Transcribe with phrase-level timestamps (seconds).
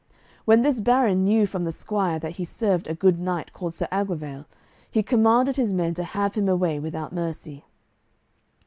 [0.45, 3.87] When this baron knew from the squire that he served a good knight called Sir
[3.91, 4.45] Aglovale,
[4.89, 7.65] he commanded his men to have him away without mercy.